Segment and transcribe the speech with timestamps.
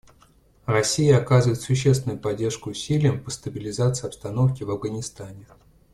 [0.65, 5.45] Россия оказывает существенную поддержку усилиям по стабилизации обстановки в Афганистане.